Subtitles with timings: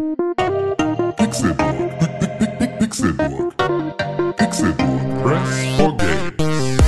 [0.00, 0.32] Pixelburg.
[2.78, 3.52] Pixelburg.
[4.38, 5.22] Pixelburg.
[5.22, 6.80] Press for Games.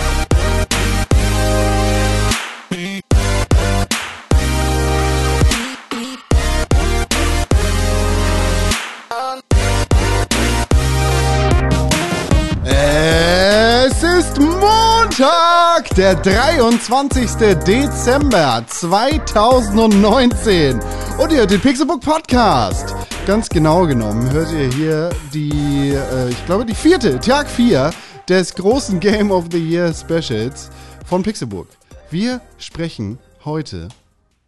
[12.64, 17.28] Es ist Montag, der 23.
[17.66, 20.80] Dezember 2019
[21.18, 22.94] und ihr hört den Pixelbook Podcast.
[23.24, 27.92] Ganz genau genommen hört ihr hier die, äh, ich glaube, die vierte, Tag 4
[28.28, 30.70] des großen Game of the Year Specials
[31.06, 31.68] von Pixelbook.
[32.10, 33.90] Wir sprechen heute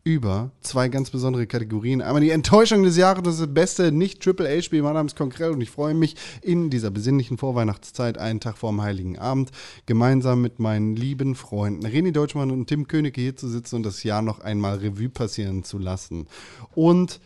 [0.02, 2.02] über zwei ganz besondere Kategorien.
[2.02, 4.82] Einmal die Enttäuschung des Jahres, das ist das beste Nicht-Triple-A-Spiel.
[4.82, 8.72] Mein Name ist Konkret und ich freue mich in dieser besinnlichen Vorweihnachtszeit, einen Tag vor
[8.72, 9.52] dem Heiligen Abend,
[9.86, 14.02] gemeinsam mit meinen lieben Freunden René Deutschmann und Tim Königke hier zu sitzen und das
[14.02, 16.26] Jahr noch einmal Revue passieren zu lassen.
[16.74, 17.20] Und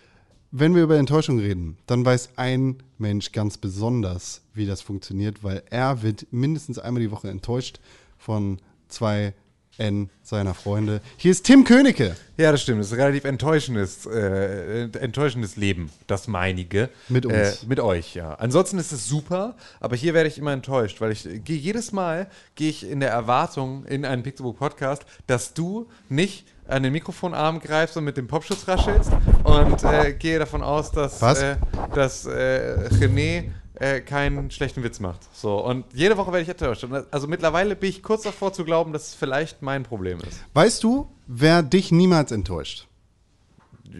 [0.51, 5.63] wenn wir über Enttäuschung reden, dann weiß ein Mensch ganz besonders, wie das funktioniert, weil
[5.71, 7.81] er wird mindestens einmal die Woche enttäuscht
[8.17, 9.35] von zwei
[9.79, 11.01] N seiner Freunde.
[11.17, 12.17] Hier ist Tim Königke.
[12.37, 12.81] Ja, das stimmt.
[12.81, 16.91] Das ist ein relativ enttäuschendes, äh, enttäuschendes Leben, das meinige.
[17.09, 17.63] Mit uns.
[17.63, 18.35] Äh, mit euch, ja.
[18.35, 21.93] Ansonsten ist es super, aber hier werde ich immer enttäuscht, weil ich äh, gehe jedes
[21.93, 26.93] Mal, gehe ich in der Erwartung in einen Pixelbook Podcast, dass du nicht an den
[26.93, 29.11] Mikrofonarm greifst und mit dem Popschutz raschelst
[29.45, 31.21] und äh, gehe davon aus, dass?
[31.23, 31.57] Äh,
[31.95, 35.21] dass äh, René äh, keinen schlechten Witz macht.
[35.33, 36.85] So, und jede Woche werde ich enttäuscht.
[36.85, 40.45] Und Also mittlerweile bin ich kurz davor zu glauben, dass es vielleicht mein Problem ist.
[40.55, 42.88] Weißt du, wer dich niemals enttäuscht?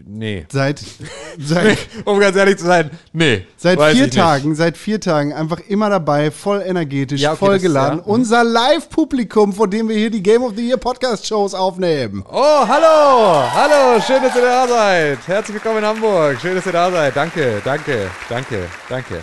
[0.05, 0.45] Nee.
[0.51, 0.83] Seit,
[1.39, 3.45] seit, Um ganz ehrlich zu sein, nee.
[3.57, 7.99] seit vier Tagen, seit vier Tagen einfach immer dabei, voll energetisch, Ja, okay, voll geladen.
[7.99, 8.05] ja.
[8.05, 12.23] Unser Live-Publikum, vor dem wir hier die Game of the Year Podcast-Shows aufnehmen.
[12.29, 13.49] Oh, hallo!
[13.51, 15.27] Hallo, schön, dass ihr da seid.
[15.27, 16.39] Herzlich willkommen in Hamburg.
[16.39, 17.15] Schön, dass ihr da seid.
[17.15, 19.21] Danke, danke, danke, danke.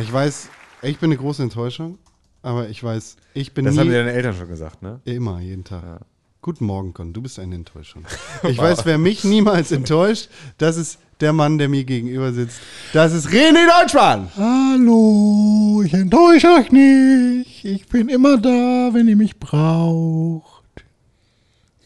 [0.00, 0.48] Ich weiß,
[0.82, 1.98] ich bin eine große Enttäuschung,
[2.42, 5.00] aber ich weiß, ich bin Das nie, haben dir deine Eltern schon gesagt, ne?
[5.04, 6.00] immer, jeden Tag.
[6.44, 8.04] Guten Morgen, Con, du bist eine Enttäuschung.
[8.46, 10.28] Ich weiß, wer mich niemals enttäuscht,
[10.58, 12.58] das ist der Mann, der mir gegenüber sitzt.
[12.92, 14.28] Das ist René Deutschmann.
[14.36, 17.64] Hallo, ich enttäusche euch nicht.
[17.64, 20.62] Ich bin immer da, wenn ihr mich braucht.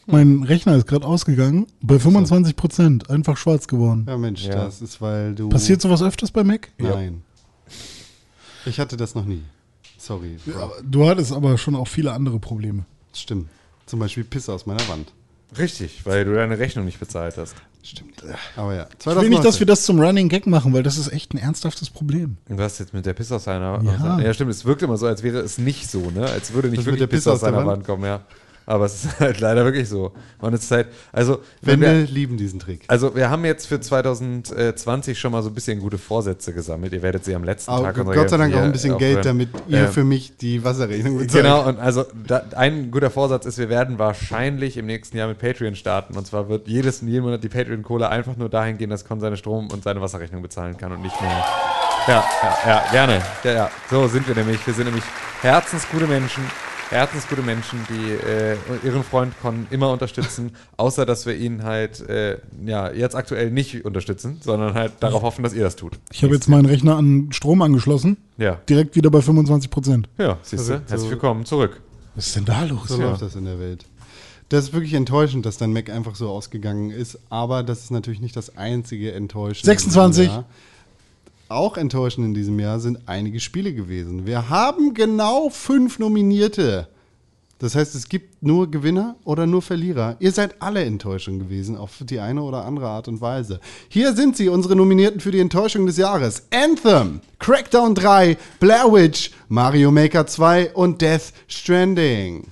[0.05, 1.65] Mein Rechner ist gerade ausgegangen.
[1.81, 3.09] Bei 25 Prozent.
[3.09, 4.07] Einfach schwarz geworden.
[4.09, 4.55] Ja, Mensch, Ja.
[4.65, 5.47] das ist, weil du.
[5.47, 6.67] Passiert sowas öfters bei Mac?
[6.77, 7.21] Nein.
[8.65, 9.41] Ich hatte das noch nie.
[9.97, 10.37] Sorry.
[10.45, 10.73] Bro.
[10.83, 12.83] Du hattest aber schon auch viele andere Probleme.
[13.13, 13.47] Stimmt.
[13.89, 15.11] Zum Beispiel Pisse aus meiner Wand.
[15.57, 17.55] Richtig, weil du deine Rechnung nicht bezahlt hast.
[17.81, 18.23] Stimmt.
[18.55, 18.87] Aber ja.
[18.99, 21.37] Ich will nicht, dass wir das zum Running Gag machen, weil das ist echt ein
[21.39, 22.37] ernsthaftes Problem.
[22.47, 23.97] Und du hast jetzt mit der Pisse aus seiner Ja.
[23.97, 24.51] seiner- ja, stimmt.
[24.51, 26.27] Es wirkt immer so, als wäre es nicht so, ne?
[26.27, 27.67] Als würde nicht Das mit wirklich der Pisse Pisse aus aus seiner Wand?
[27.67, 28.21] Wand kommen, ja.
[28.69, 30.11] Aber es ist halt leider wirklich so.
[30.39, 32.83] Und es ist halt, also, Wenn wir lieben diesen Trick.
[32.87, 36.93] Also wir haben jetzt für 2020 schon mal so ein bisschen gute Vorsätze gesammelt.
[36.93, 38.99] Ihr werdet sie am letzten Aber Tag unserer Gott sei Dank auch ein bisschen auch
[38.99, 39.25] Geld, hören.
[39.25, 41.43] damit ihr Ähm, für mich die Wasserrechnung bezahlt.
[41.43, 45.39] Genau, und also da, ein guter Vorsatz ist, wir werden wahrscheinlich im nächsten Jahr mit
[45.39, 46.15] Patreon starten.
[46.15, 49.35] Und zwar wird jedes jeden Monat die Patreon-Kohle einfach nur dahin gehen, dass Con seine
[49.35, 51.43] Strom- und seine Wasserrechnung bezahlen kann und nicht mehr.
[52.07, 53.21] Ja, ja, ja, gerne.
[53.43, 53.71] Ja, ja.
[53.89, 54.65] So sind wir nämlich.
[54.67, 55.03] Wir sind nämlich
[55.41, 56.43] herzensgute Menschen.
[56.89, 62.39] Herzensgute Menschen, die äh, ihren Freund Con immer unterstützen, außer dass wir ihn halt äh,
[62.65, 65.99] ja, jetzt aktuell nicht unterstützen, sondern halt darauf hoffen, dass ihr das tut.
[66.11, 68.17] Ich habe jetzt meinen Rechner an Strom angeschlossen.
[68.37, 70.09] Ja, Direkt wieder bei 25 Prozent.
[70.17, 70.73] ja, siehst du.
[70.73, 71.79] Also, so- Herzlich willkommen zurück.
[72.15, 72.87] Was ist denn da los?
[72.87, 73.85] So läuft das in der Welt.
[74.49, 78.19] Das ist wirklich enttäuschend, dass dein Mac einfach so ausgegangen ist, aber das ist natürlich
[78.19, 79.71] nicht das einzige Enttäuschende.
[79.71, 80.27] in diesem 26.
[80.27, 80.45] Jahr.
[81.49, 84.27] Auch enttäuschend in diesem Jahr sind einige Spiele gewesen.
[84.27, 86.87] Wir haben genau fünf Nominierte.
[87.57, 90.15] Das heißt, es gibt nur Gewinner oder nur Verlierer.
[90.19, 93.59] Ihr seid alle Enttäuschung gewesen, auf die eine oder andere Art und Weise.
[93.89, 96.43] Hier sind sie, unsere Nominierten für die Enttäuschung des Jahres.
[96.53, 102.47] Anthem, Crackdown 3, Blair Witch, Mario Maker 2 und Death Stranding.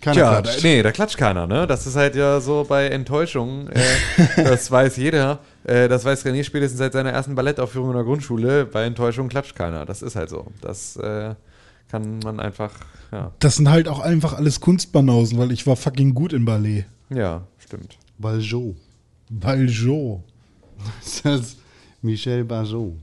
[0.00, 0.62] Keiner Tja, da, klatscht.
[0.64, 1.66] nee, da klatscht keiner, ne?
[1.66, 3.68] Das ist halt ja so bei Enttäuschungen.
[3.68, 3.82] Äh,
[4.44, 5.40] das weiß jeder.
[5.64, 8.66] Äh, das weiß René spätestens seit seiner ersten Ballettaufführung in der Grundschule.
[8.66, 9.86] Bei Enttäuschungen klatscht keiner.
[9.86, 10.46] Das ist halt so.
[10.60, 11.34] Das äh,
[11.88, 12.72] kann man einfach,
[13.12, 13.32] ja.
[13.38, 16.86] Das sind halt auch einfach alles Kunstbanausen, weil ich war fucking gut in Ballet.
[17.10, 17.98] Ja, stimmt.
[18.18, 18.76] Baljot.
[19.30, 20.22] Baljot.
[21.22, 21.58] Das ist
[22.00, 22.94] Michel Bajot.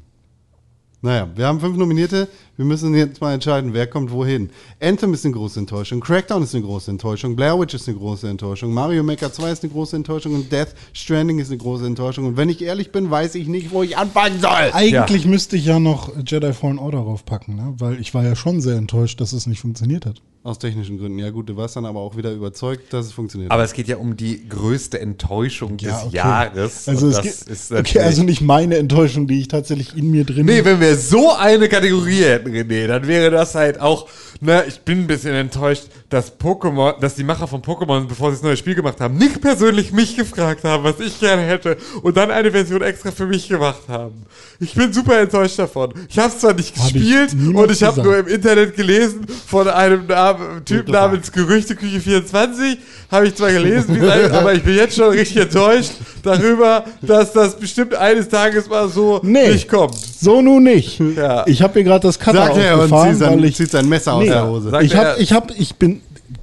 [1.02, 2.28] Naja, wir haben fünf Nominierte.
[2.60, 4.50] Wir müssen jetzt mal entscheiden, wer kommt wohin.
[4.82, 8.28] Anthem ist eine große Enttäuschung, Crackdown ist eine große Enttäuschung, Blair Witch ist eine große
[8.28, 12.26] Enttäuschung, Mario Maker 2 ist eine große Enttäuschung und Death Stranding ist eine große Enttäuschung.
[12.26, 14.72] Und wenn ich ehrlich bin, weiß ich nicht, wo ich anfangen soll.
[14.74, 17.76] Eigentlich müsste ich ja noch Jedi Fallen Order raufpacken, ne?
[17.78, 20.22] weil ich war ja schon sehr enttäuscht, dass es nicht funktioniert hat.
[20.42, 21.20] Aus technischen Gründen.
[21.20, 23.52] Ja gut, du warst dann aber auch wieder überzeugt, dass es funktioniert.
[23.52, 26.16] Aber es geht ja um die größte Enttäuschung des okay.
[26.16, 26.88] Jahres.
[26.88, 30.46] Also das geht, ist okay, also nicht meine Enttäuschung, die ich tatsächlich in mir drin
[30.46, 34.08] Nee, wenn wir so eine Kategorie hätten, René, dann wäre das halt auch,
[34.42, 38.38] ne, ich bin ein bisschen enttäuscht, dass Pokémon, dass die Macher von Pokémon, bevor sie
[38.38, 42.18] das neue Spiel gemacht haben, nicht persönlich mich gefragt haben, was ich gerne hätte und
[42.18, 44.24] dann eine Version extra für mich gemacht haben.
[44.60, 45.94] Ich bin super enttäuscht davon.
[46.10, 48.76] Ich habe es zwar nicht Hab ich gespielt niemals und ich habe nur im Internet
[48.76, 52.78] gelesen von einem Namen, Typ Gute namens Gerüchteküche 24,
[53.12, 55.92] habe ich zwar gelesen, wie es heißt, aber ich bin jetzt schon richtig enttäuscht
[56.24, 59.52] darüber, dass das bestimmt eines Tages mal so Nee.
[59.52, 59.96] nicht kommt.
[59.96, 61.00] So nun nicht.
[61.16, 61.44] Ja.
[61.48, 63.88] Ich habe mir gerade das Cutter Sagt er und zieht sein, weil ich zieht sein
[63.88, 64.30] Messer aus Nee.
[64.30, 64.70] der Hose.
[64.72, 65.99] Sagt ich habe, ich habe, ich bin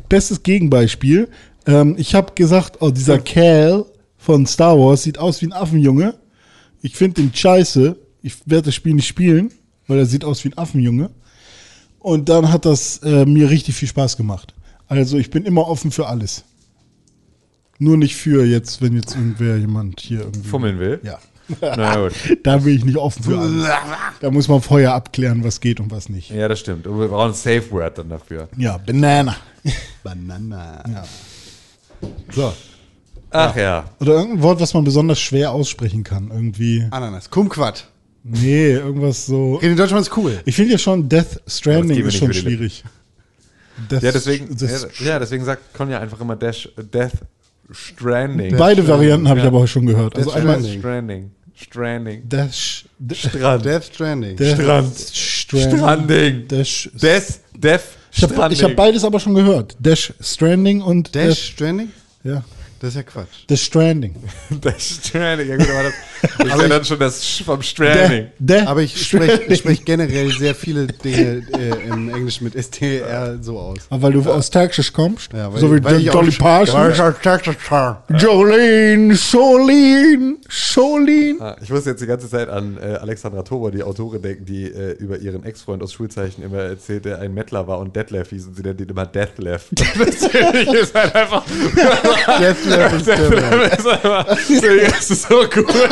[0.08, 1.28] bestes Gegenbeispiel.
[1.66, 3.84] Ähm, ich habe gesagt, oh, dieser Cal
[4.16, 6.14] von Star Wars sieht aus wie ein Affenjunge.
[6.82, 7.96] Ich finde den scheiße.
[8.22, 9.52] Ich werde das Spiel nicht spielen,
[9.86, 11.10] weil er sieht aus wie ein Affenjunge.
[11.98, 14.54] Und dann hat das äh, mir richtig viel Spaß gemacht.
[14.88, 16.44] Also ich bin immer offen für alles.
[17.78, 21.00] Nur nicht für jetzt, wenn jetzt irgendwer jemand hier irgendwie Fummeln will.
[21.02, 21.18] Ja.
[21.60, 22.12] Na gut.
[22.42, 23.66] Da bin ich nicht offen für alles.
[24.20, 26.30] Da muss man vorher abklären, was geht und was nicht.
[26.30, 26.86] Ja, das stimmt.
[26.86, 28.48] Und wir brauchen ein Safe Word dann dafür.
[28.56, 29.36] Ja, Banana.
[30.02, 30.84] Banana.
[30.88, 31.04] Ja.
[32.32, 32.52] So,
[33.30, 33.84] Ach ja.
[34.00, 36.30] Oder irgendein Wort, was man besonders schwer aussprechen kann.
[36.30, 36.86] Irgendwie.
[36.90, 37.30] Ananas.
[37.30, 37.86] Kumquat.
[38.22, 39.58] Nee, irgendwas so.
[39.60, 40.40] In Deutschland ist cool.
[40.44, 42.82] Ich finde ja schon Death Stranding ist schon schwierig.
[43.90, 47.12] Death, Ja, deswegen, ja, ja, deswegen sagt Conja einfach immer Dash, Death
[47.70, 48.56] Stranding.
[48.56, 49.50] Beide Varianten habe ich Ja.
[49.50, 50.16] aber auch schon gehört.
[50.16, 51.30] Also Death einmal Stranding.
[51.56, 52.22] Stranding.
[52.26, 52.28] Stranding.
[52.28, 52.84] Dash.
[53.14, 53.64] Strand.
[53.64, 54.36] Death Stranding.
[54.36, 54.94] Death Strand.
[54.96, 55.78] Stranding.
[55.78, 56.48] Stranding.
[56.48, 56.90] Dash.
[56.94, 58.62] Death, Death Ich Stranding.
[58.62, 59.74] hab beides aber schon gehört.
[59.78, 61.90] Dash Stranding und Dash Stranding?
[62.24, 62.44] Death, ja.
[62.80, 63.26] Das ist ja Quatsch.
[63.48, 64.14] Dash Stranding.
[64.60, 65.48] Dash Stranding.
[65.48, 65.94] Ja gut, aber das,
[66.56, 68.26] ist ja dann schon das Sch vom Stranding.
[68.38, 73.58] Der, Aber ich spreche sprech generell sehr viele Dinge äh, im Englischen mit STR so
[73.58, 73.78] aus.
[73.88, 76.98] Aber weil du aus Texas kommst, Ja, weil- so wie weil ich Dolly auch- Parsons.
[78.08, 80.36] Jolene, Jolene,
[80.74, 81.40] Jolene.
[81.40, 84.64] Ah, Ich muss jetzt die ganze Zeit an äh, Alexandra Tobor, die Autorin, denken, die
[84.64, 88.46] äh, über ihren Ex-Freund aus Schulzeichen immer erzählt, der ein Mettler war und Detlef hieß
[88.48, 89.66] und sie nennt ihn immer Detlef.
[89.72, 91.44] das finde ich ist halt einfach.
[92.66, 93.08] Ist
[94.50, 94.92] ist.
[94.92, 95.88] Das ist so cool.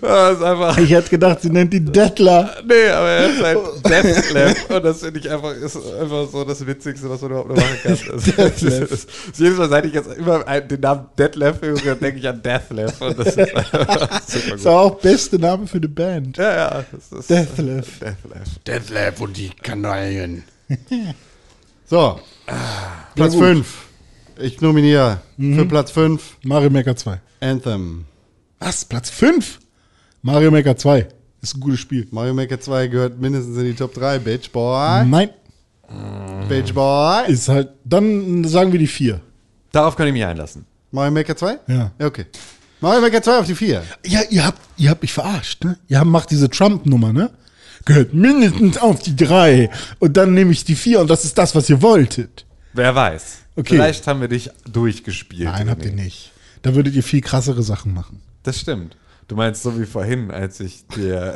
[0.00, 0.78] Das ist einfach.
[0.78, 2.56] Ich hätte gedacht, sie nennt ihn Dettler.
[2.66, 6.66] Nee, aber er ist halt Deathclap und das finde ich einfach, ist einfach so das
[6.66, 7.98] Witzigste, was man überhaupt noch machen kann.
[8.10, 9.06] Das, das, das,
[9.38, 13.18] jedes Mal, seit ich jetzt immer den Namen Detlef höre, denke ich an Deathlef und
[13.18, 14.66] das ist einfach super Ist gut.
[14.66, 16.36] auch beste Name für die Band.
[16.38, 19.20] Ja, ja, das ist Deathlef.
[19.20, 20.44] Und die Kanaillen.
[21.84, 22.18] So,
[23.14, 23.48] Platz Ja, gut.
[23.48, 23.66] 5.
[24.38, 27.20] Ich nominiere für Platz 5 Mario Maker 2.
[27.40, 28.04] Anthem.
[28.58, 28.84] Was?
[28.84, 29.58] Platz 5?
[30.22, 31.06] Mario Maker 2.
[31.42, 32.06] Ist ein gutes Spiel.
[32.10, 34.18] Mario Maker 2 gehört mindestens in die Top 3.
[34.20, 35.04] Bitch Boy.
[35.04, 35.30] Nein,
[36.48, 37.28] Bitch Boy.
[37.28, 39.20] ist halt, dann sagen wir die 4.
[39.72, 40.64] Darauf kann ich mich einlassen.
[40.90, 41.58] Mario Maker 2?
[41.66, 41.90] Ja.
[41.98, 42.26] Okay.
[42.80, 43.82] Mario Maker 2 auf die 4.
[44.06, 45.78] Ja, ihr habt, ihr habt mich verarscht, ne?
[45.88, 47.30] Ihr habt, macht diese Trump-Nummer, ne?
[47.84, 49.70] Gehört mindestens auf die 3.
[49.98, 52.46] Und dann nehme ich die 4 und das ist das, was ihr wolltet.
[52.72, 53.41] Wer weiß.
[53.54, 53.74] Okay.
[53.74, 55.44] Vielleicht haben wir dich durchgespielt.
[55.44, 56.32] Nein, habt ihr nicht.
[56.62, 58.20] Da würdet ihr viel krassere Sachen machen.
[58.44, 58.96] Das stimmt.
[59.32, 61.32] Du meinst so wie vorhin, als ich dir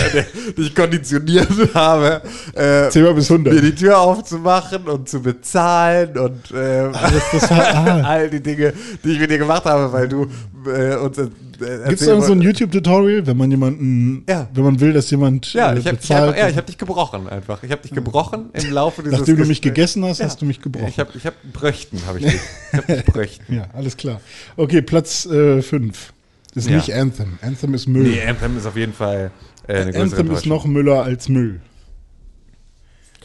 [0.58, 2.20] dich konditioniert habe,
[2.52, 3.54] äh, Zähl mal bis 100.
[3.54, 8.02] mir die Tür aufzumachen und zu bezahlen und äh, Das, das war, ah.
[8.04, 8.72] all die Dinge,
[9.04, 10.26] die ich mit dir gemacht habe, weil du
[10.66, 11.28] äh, uns äh,
[11.60, 14.48] Gibt es irgend so ein YouTube-Tutorial, wenn man jemanden, Ja.
[14.52, 16.76] wenn man will, dass jemand Ja, äh, ich habe ich hab, ja, ich hab dich
[16.76, 17.62] gebrochen einfach.
[17.62, 20.60] Ich habe dich gebrochen im Laufe dieses Nachdem du mich gegessen hast, hast du mich
[20.60, 20.88] gebrochen.
[20.88, 22.40] Ich habe ich hab Bröchten, habe ich dich.
[22.72, 23.54] Ich habe dich Bröchten.
[23.54, 24.20] ja, alles klar.
[24.56, 26.14] Okay, Platz 5.
[26.54, 26.76] ist Ja.
[26.76, 27.38] nicht Anthem.
[27.42, 28.08] Anthem ist Müll.
[28.08, 29.30] Nee, Anthem ist auf jeden Fall
[29.66, 31.60] äh, eine größere Anthem ist noch Müller als Müll.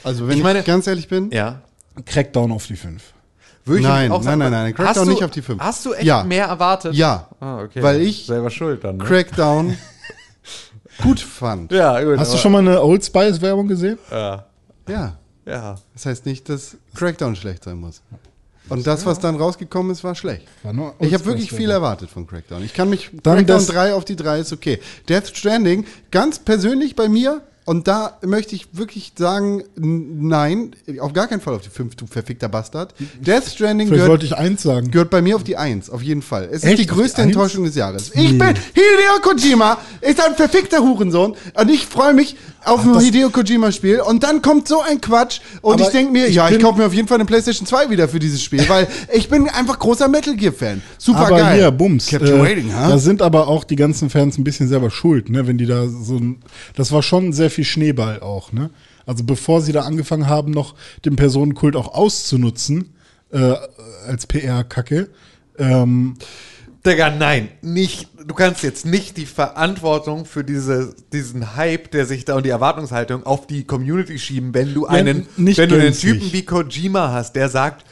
[0.03, 1.61] Also, wenn Ich ich, meine- ganz ehrlich bin, Ja.
[2.05, 3.01] Crackdown auf die 5.
[3.65, 5.61] Würde ich Nein, auch nein, sagen, nein, nein, Crackdown hast du, nicht auf die fünf.
[5.61, 6.23] Hast du echt Ja.
[6.25, 6.93] mehr erwartet?
[6.95, 7.81] ja, Ah, okay.
[7.81, 8.97] weil ich Selber schuld dann.
[8.97, 9.03] Ne?
[9.05, 9.77] Crackdown
[11.01, 11.71] gut fand.
[11.71, 12.17] Ja, gut.
[12.19, 13.97] Hast du schon mal eine Old Spice Werbung gesehen?
[14.11, 14.45] Ja.
[14.89, 15.75] Ja, ja.
[15.93, 18.01] das heißt nicht, dass Crackdown schlecht sein muss.
[18.69, 20.47] Und das, was dann rausgekommen ist, war schlecht.
[20.63, 22.63] War Ich habe wirklich viel erwartet von Crackdown.
[22.63, 24.79] Ich kann mich Dann Crackdown das- 3 auf die 3 ist okay.
[25.09, 31.27] Death Stranding, ganz persönlich bei mir, und da möchte ich wirklich sagen, nein, auf gar
[31.27, 32.93] keinen Fall auf die 5, du verfickter Bastard.
[33.21, 34.91] Death Stranding Vielleicht gehört, ich eins sagen.
[34.91, 36.45] gehört bei mir auf die 1, auf jeden Fall.
[36.51, 36.79] Es ist Echt?
[36.79, 37.27] die Auf die größte Eins?
[37.27, 38.11] Enttäuschung des Jahres.
[38.13, 43.29] Ich bin Hideo Kojima, ist ein verfickter Hurensohn und ich freue mich auf ein Hideo
[43.29, 46.79] Kojima-Spiel und dann kommt so ein Quatsch und ich denke mir, ich ja, ich kaufe
[46.79, 49.79] mir auf jeden Fall eine PlayStation 2 wieder für dieses Spiel, weil ich bin einfach
[49.79, 50.81] großer Metal Gear-Fan.
[50.97, 51.57] Super aber geil.
[51.57, 52.07] hier, Bums.
[52.07, 52.89] Captain äh, Waiting, ha?
[52.89, 55.45] Da sind aber auch die ganzen Fans ein bisschen selber schuld, ne?
[55.45, 56.37] Wenn die da so ein.
[56.75, 58.69] Das war schon sehr viel Schneeball auch, ne?
[59.05, 62.93] Also bevor sie da angefangen haben, noch den Personenkult auch auszunutzen,
[63.31, 63.55] äh,
[64.07, 65.09] als PR-Kacke.
[65.57, 66.15] Ähm,
[66.85, 72.25] Digga, nein, nicht, du kannst jetzt nicht die Verantwortung für diese, diesen Hype, der sich
[72.25, 75.93] da und die Erwartungshaltung auf die Community schieben, wenn du einen, nicht wenn du einen.
[75.93, 77.85] Typen wie Kojima hast, der sagt, "Äh,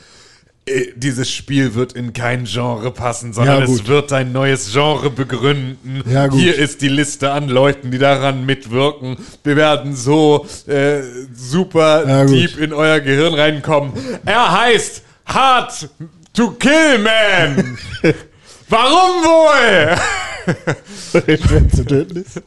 [0.96, 6.04] dieses Spiel wird in kein Genre passen, sondern Ja, es wird ein neues Genre begründen.
[6.08, 6.40] Ja, gut.
[6.40, 9.18] Hier ist die Liste an Leuten, die daran mitwirken.
[9.44, 11.02] Wir werden so äh,
[11.34, 13.92] super Ja, deep in euer Gehirn reinkommen.
[14.26, 15.90] Er heißt Hard
[16.34, 17.78] to Kill Man.
[18.70, 19.98] Warum wohl?
[21.12, 22.42] Schwer zu töten ist.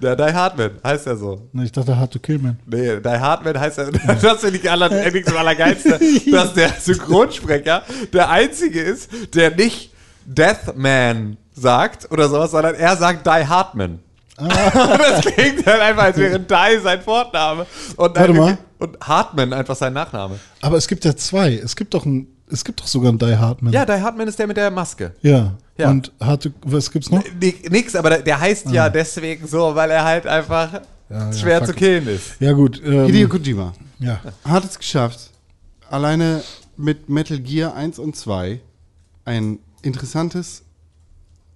[0.00, 1.48] Der Die Hardman heißt er so.
[1.52, 2.58] Na, Ich dachte, Hard to Kill, man.
[2.66, 3.90] Nee, Die Hardman heißt er.
[3.92, 6.00] Das finde ich aller, eigentlich das Allergeilste,
[6.30, 9.92] dass der Synchronsprecher der Einzige ist, der nicht
[10.26, 14.00] Deathman sagt oder sowas, sondern er sagt Die Hardman.
[14.36, 17.66] das klingt halt einfach, als wäre Die sein Vorname.
[17.96, 18.58] Und, Warte mal.
[18.78, 20.40] und Hartman einfach sein Nachname.
[20.60, 21.54] Aber es gibt ja zwei.
[21.54, 23.72] Es gibt doch ein, es gibt doch sogar einen Die Hard Man.
[23.72, 25.12] Ja, Die Hardman ist der mit der Maske.
[25.22, 25.54] Ja.
[25.76, 25.90] Ja.
[25.90, 27.22] Und Hard to, was gibt's noch?
[27.40, 30.80] Ni- Nix, aber der, der heißt ja deswegen so, weil er halt einfach Ah.
[31.10, 32.40] Ja, ja, schwer fuck zu killen ist.
[32.40, 32.80] Ja, gut.
[32.84, 34.20] Ähm, Hideo Kojima ja.
[34.44, 35.30] hat es geschafft,
[35.90, 36.42] alleine
[36.78, 38.58] mit Metal Gear 1 und 2
[39.26, 40.62] ein interessantes,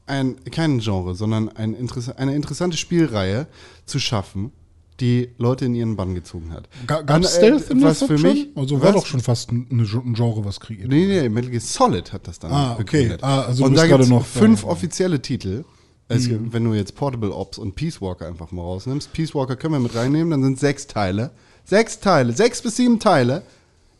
[0.07, 3.47] ein, kein Genre, sondern ein Interess eine interessante Spielreihe
[3.87, 4.53] zu schaffen,
[5.01, 6.69] die Leute in ihren Bann gezogen hat.
[6.87, 8.57] Ga- Und, Gab's äh, Stealth in was für mich, schon?
[8.57, 10.89] Also war doch schon fast ein, ein Genre, was kreiert.
[10.89, 13.17] Nee, nee, Metal Gear Solid hat das dann Ah, okay.
[13.21, 14.69] Ah, also und da gibt es noch fünf da.
[14.69, 15.65] Offizielle Titel.
[16.11, 19.57] Es gibt, Wenn du jetzt Portable Ops und Peace Walker einfach mal rausnimmst, Peace Walker
[19.57, 21.31] können wir mit reinnehmen, dann sind sechs Teile.
[21.67, 23.43] Sechs Teile, sechs bis sieben Teile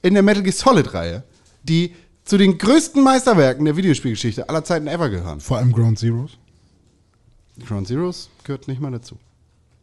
[0.01, 1.23] in der Metal Gear Solid-Reihe,
[1.65, 1.93] die
[2.25, 5.41] zu den größten Meisterwerken der Videospielgeschichte aller Zeiten ever gehören.
[5.41, 6.31] Vor allem Ground Zeroes.
[7.67, 9.17] Ground Zeroes gehört nicht mal dazu.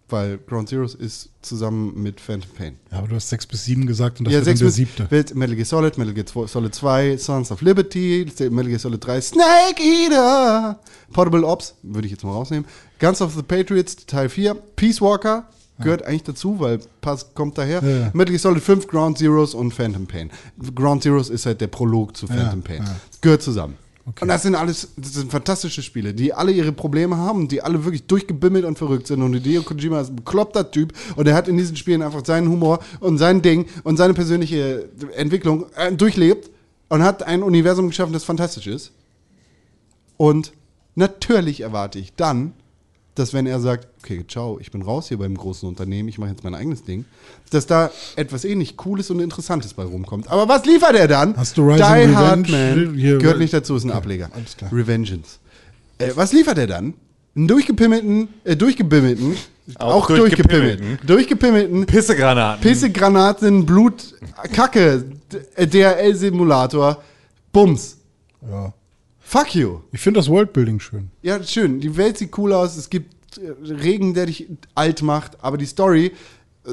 [0.08, 2.78] Weil Ground Zeroes ist zusammen mit Phantom Pain.
[2.92, 5.08] Ja, aber du hast sechs bis sieben gesagt und das Ja, sechs der siebte.
[5.34, 9.20] Metal Gear Solid, Metal Gear 2 Solid 2, Sons of Liberty, Metal Gear Solid 3,
[9.22, 10.80] Snake Eater,
[11.12, 12.66] Portable Ops, würde ich jetzt mal rausnehmen,
[13.00, 15.48] Guns of the Patriots Teil 4, Peace Walker,
[15.80, 18.12] gehört eigentlich dazu, weil Pass kommt daher, Ja, ja.
[18.14, 20.30] Metal Gear Solid 5, Ground Zeroes und Phantom Pain.
[20.76, 22.84] Ground Zeroes ist halt der Prolog zu Phantom Ja, Pain.
[22.86, 22.96] ja.
[23.22, 23.76] Gehört zusammen.
[24.08, 24.22] Okay.
[24.22, 27.84] Und das sind alles, das sind fantastische Spiele, die alle ihre Probleme haben, die alle
[27.84, 29.24] wirklich durchgebimmelt und verrückt sind.
[29.24, 32.50] Und Hideo Kojima ist ein bekloppter Typ und er hat in diesen Spielen einfach seinen
[32.50, 36.52] Humor und sein Ding und seine persönliche Entwicklung äh, durchlebt
[36.90, 38.92] und hat ein Universum geschaffen, das fantastisch ist.
[40.18, 40.54] Und
[40.94, 42.54] natürlich erwarte ich dann,
[43.16, 46.30] dass wenn er sagt, okay, ciao, ich bin raus hier beim großen Unternehmen, ich mache
[46.32, 47.06] jetzt mein eigenes Ding,
[47.50, 50.30] dass da etwas ähnlich Cooles und Interessantes bei rumkommt.
[50.30, 51.36] Aber was liefert er dann?
[51.38, 52.50] Hast du Rising Die Hard?
[52.50, 54.30] Man Hier- gehört nicht dazu, ist ein Ableger.
[54.34, 54.72] alles klar.
[54.74, 55.40] Revengeance.
[55.98, 56.94] Äh, was liefert er dann?
[57.36, 59.36] Einen durchgepimmelten, äh, durchgebimmelten,
[59.76, 61.08] auch, Auch durchgepimmelt, durchgepimmelten.
[61.08, 62.62] durchgepimmelten, Pissegranaten.
[62.62, 64.14] Pissegranaten, Blut,
[64.54, 65.04] Kacke,
[65.58, 67.02] DRL-Simulator,
[67.52, 67.98] Bums.
[68.50, 68.74] Ja.
[69.28, 69.80] Fuck you.
[69.92, 71.10] Ich finde das Worldbuilding schön.
[71.24, 71.80] Ja, schön.
[71.82, 72.78] Die Welt sieht cool aus.
[72.78, 75.44] Es gibt äh, Regen, der dich alt macht.
[75.44, 76.12] Aber die Story.
[76.66, 76.72] äh,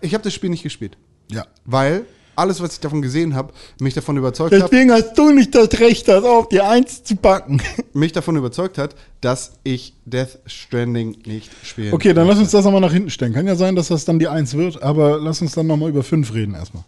[0.00, 0.96] Ich habe das Spiel nicht gespielt.
[1.30, 1.46] Ja.
[1.66, 5.54] Weil alles, was ich davon gesehen habe, mich davon überzeugt hat, Deswegen hast du nicht
[5.54, 7.60] das Recht, das auf die Eins zu packen.
[7.92, 12.64] mich davon überzeugt hat, dass ich Death Stranding nicht spielen Okay, dann lass uns das
[12.64, 13.32] nochmal nach hinten stellen.
[13.34, 16.02] Kann ja sein, dass das dann die Eins wird, aber lass uns dann nochmal über
[16.02, 16.84] fünf reden erstmal.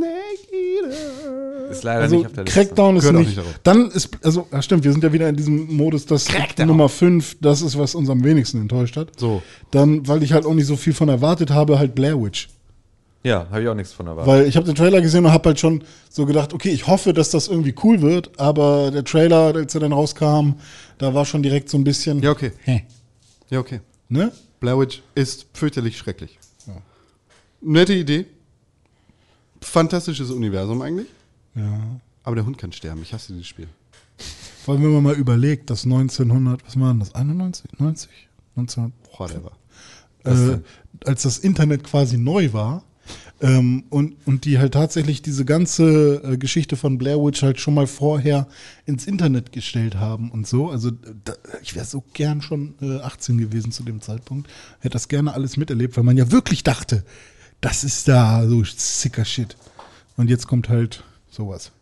[0.00, 1.70] Snake Eater.
[1.70, 2.60] Ist leider Also nicht auf der Liste.
[2.60, 3.26] Crackdown ist nicht.
[3.26, 3.60] nicht darauf.
[3.62, 6.66] dann ist, also, ja stimmt, wir sind ja wieder in diesem Modus, dass Crackdown.
[6.66, 9.18] Nummer 5, das ist, was uns am wenigsten enttäuscht hat.
[9.18, 9.42] So.
[9.70, 12.48] Dann, weil ich halt auch nicht so viel von erwartet habe, halt Blair Witch.
[13.22, 14.32] Ja, habe ich auch nichts von erwartet.
[14.32, 17.12] Weil ich habe den Trailer gesehen und habe halt schon so gedacht, okay, ich hoffe,
[17.12, 20.54] dass das irgendwie cool wird, aber der Trailer, als er dann rauskam,
[20.96, 22.22] da war schon direkt so ein bisschen.
[22.22, 22.52] Ja, okay.
[22.64, 22.84] Hä.
[23.50, 23.80] Ja, okay.
[24.08, 24.32] Ne?
[24.58, 26.38] Blair Witch ist fürchterlich schrecklich.
[27.60, 28.24] Nette Idee.
[29.60, 31.08] Fantastisches Universum eigentlich.
[31.54, 32.00] Ja.
[32.22, 33.02] Aber der Hund kann sterben.
[33.02, 33.68] Ich hasse dieses Spiel.
[34.64, 38.10] Vor allem, wenn man mal überlegt, dass 1900, was war denn das, 91, 90?
[38.56, 39.52] 1900, Whatever.
[40.24, 40.58] äh,
[41.04, 42.84] als das Internet quasi neu war
[43.40, 47.74] ähm, und, und die halt tatsächlich diese ganze äh, Geschichte von Blair Witch halt schon
[47.74, 48.46] mal vorher
[48.84, 50.68] ins Internet gestellt haben und so.
[50.68, 54.48] Also da, ich wäre so gern schon äh, 18 gewesen zu dem Zeitpunkt,
[54.80, 57.04] hätte das gerne alles miterlebt, weil man ja wirklich dachte,
[57.60, 59.56] das ist da so sicker Shit.
[60.16, 61.72] Und jetzt kommt halt sowas.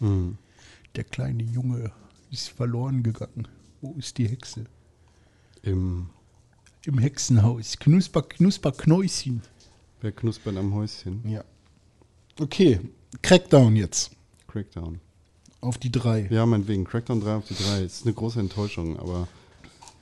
[0.00, 1.92] Der kleine Junge
[2.30, 3.48] ist verloren gegangen.
[3.80, 4.64] Wo ist die Hexe?
[5.62, 6.10] Im
[6.84, 7.78] Im Hexenhaus.
[7.78, 9.42] Knusper, Knusper, Knäuschen.
[10.00, 11.26] Wer knuspert am Häuschen?
[11.26, 11.42] Ja.
[12.38, 12.80] Okay,
[13.22, 14.10] Crackdown jetzt.
[14.48, 15.00] Crackdown.
[15.62, 16.28] Auf die drei.
[16.30, 16.84] Ja, meinetwegen.
[16.84, 17.84] Crackdown 3 auf die 3.
[17.84, 19.28] Ist eine große Enttäuschung, aber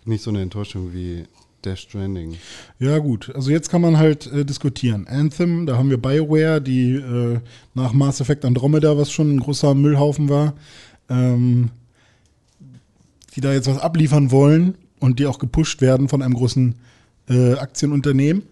[0.05, 1.25] nicht so eine Enttäuschung wie
[1.65, 2.37] Death Stranding.
[2.79, 3.31] Ja, gut.
[3.35, 5.07] Also jetzt kann man halt äh, diskutieren.
[5.07, 7.41] Anthem, da haben wir Bioware, die äh,
[7.75, 10.55] nach Mass Effect Andromeda, was schon ein großer Müllhaufen war,
[11.09, 11.71] ähm,
[13.35, 16.75] die da jetzt was abliefern wollen und die auch gepusht werden von einem großen
[17.29, 18.43] äh, Aktienunternehmen.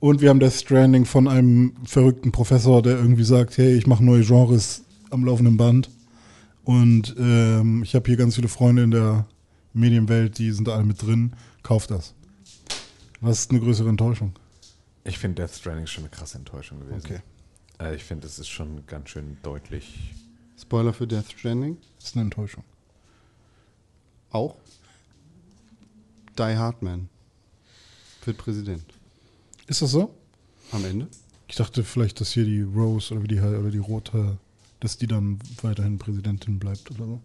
[0.00, 4.04] Und wir haben Death Stranding von einem verrückten Professor, der irgendwie sagt, hey, ich mache
[4.04, 5.90] neue Genres am laufenden Band.
[6.64, 9.26] Und ähm, ich habe hier ganz viele Freunde in der
[9.72, 11.32] Medienwelt, die sind alle mit drin.
[11.62, 12.14] Kauft das.
[13.20, 14.32] Was ist eine größere Enttäuschung?
[15.04, 17.22] Ich finde Death Stranding schon eine krasse Enttäuschung gewesen.
[17.80, 20.14] Äh, ich finde, es ist schon ganz schön deutlich.
[20.60, 21.78] Spoiler für Death Stranding?
[21.98, 22.64] Das ist eine Enttäuschung.
[24.30, 24.56] Auch.
[26.38, 27.08] Die Hardman
[28.24, 28.84] wird Präsident.
[29.66, 30.14] Ist das so?
[30.70, 31.08] Am Ende?
[31.48, 34.38] Ich dachte vielleicht, dass hier die Rose oder wie die oder die Rote,
[34.80, 37.20] dass die dann weiterhin Präsidentin bleibt oder so.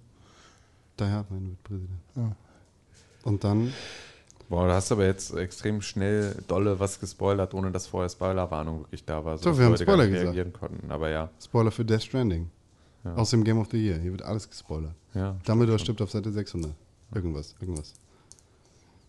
[1.00, 2.00] Die Hardman wird Präsident.
[2.16, 2.36] Ja.
[3.24, 3.74] Und dann,
[4.50, 9.04] Boah, du hast aber jetzt extrem schnell dolle was gespoilert, ohne dass vorher Spoilerwarnung wirklich
[9.04, 9.38] da war.
[9.38, 10.26] Sodass wir haben gar Spoiler nicht gesagt.
[10.28, 10.90] reagieren konnten.
[10.92, 12.50] Aber ja, Spoiler für Death Stranding.
[13.04, 13.16] Ja.
[13.16, 14.00] Aus dem Game of the Year.
[14.00, 14.96] Hier wird alles gespoilert.
[15.14, 15.36] ja.
[15.46, 16.74] Dumbledore stirbt auf Seite 600.
[17.14, 17.94] Irgendwas, irgendwas.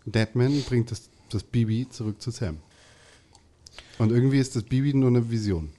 [0.04, 2.58] Deadman bringt das, das Bibi zurück zu Sam.
[3.98, 5.70] Und irgendwie ist das Bibi nur eine Vision.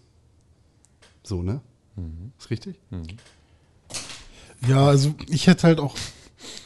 [1.23, 1.61] So, ne?
[2.37, 2.79] Ist richtig?
[4.67, 5.95] Ja, also ich hätte halt auch.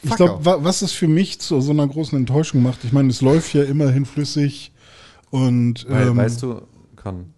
[0.02, 0.44] Ich Fuck glaube, off.
[0.44, 3.54] wa was es für mich zu so einer großen Enttäuschung macht, ich meine, es läuft
[3.54, 4.72] ja immerhin flüssig
[5.30, 6.62] und Weil, ähm, weißt du,
[6.96, 7.32] Con,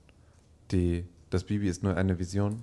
[0.71, 2.61] die, das Bibi ist nur eine Vision,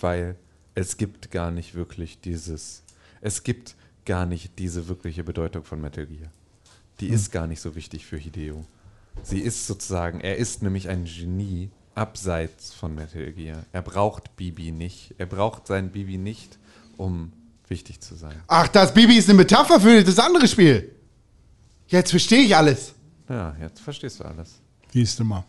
[0.00, 0.36] weil
[0.74, 2.82] es gibt gar nicht wirklich dieses,
[3.20, 6.30] es gibt gar nicht diese wirkliche Bedeutung von Metal Gear.
[7.00, 7.14] Die Hm.
[7.14, 8.64] ist gar nicht so wichtig für Hideo.
[9.22, 13.66] Sie ist sozusagen, er ist nämlich ein Genie abseits von Metal Gear.
[13.72, 15.14] Er braucht Bibi nicht.
[15.18, 16.58] Er braucht sein Bibi nicht,
[16.96, 17.32] um
[17.68, 18.34] wichtig zu sein.
[18.46, 20.94] Ach, das Bibi ist eine Metapher für das andere Spiel.
[21.86, 22.94] Jetzt verstehe ich alles.
[23.28, 24.60] Ja, jetzt verstehst du alles.
[24.92, 25.44] Siehst du mal.